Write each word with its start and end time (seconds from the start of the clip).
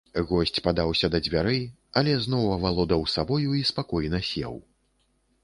Госць 0.29 0.59
падаўся 0.67 1.09
да 1.15 1.19
дзвярэй, 1.27 1.61
але 2.01 2.15
зноў 2.25 2.49
авалодаў 2.57 3.07
сабою 3.15 3.55
і 3.61 3.63
спакойна 3.73 4.25
сеў. 4.33 4.59